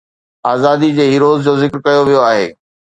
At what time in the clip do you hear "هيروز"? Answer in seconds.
1.11-1.37